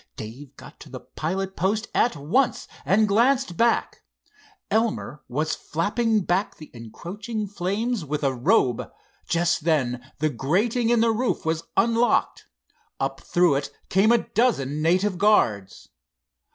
Dave 0.15 0.55
got 0.57 0.79
to 0.79 0.89
the 0.89 0.99
pilot 1.01 1.55
post 1.55 1.87
at 1.93 2.15
once, 2.15 2.67
and 2.85 3.07
glanced 3.07 3.55
back. 3.55 4.01
Elmer 4.71 5.21
was 5.27 5.53
flapping 5.53 6.21
back 6.21 6.55
the 6.57 6.71
encroaching 6.73 7.45
flames 7.45 8.03
with 8.03 8.23
a 8.23 8.33
robe. 8.33 8.89
Just 9.27 9.63
then 9.63 10.11
the 10.17 10.29
grating 10.31 10.89
in 10.89 11.01
the 11.01 11.11
roof 11.11 11.45
was 11.45 11.65
unlocked. 11.77 12.47
Up 12.99 13.21
through 13.21 13.53
it 13.53 13.69
came 13.89 14.11
a 14.11 14.27
dozen 14.33 14.81
native 14.81 15.19
guards. 15.19 15.89